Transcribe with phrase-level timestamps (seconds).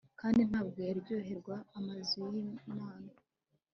[0.19, 3.11] Kandi ntabwo yaryoherwa amazu yimana